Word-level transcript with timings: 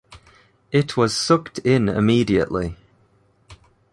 It 0.71 0.97
was 0.97 1.15
sucked 1.15 1.59
in 1.59 1.87
immediately. 1.87 2.75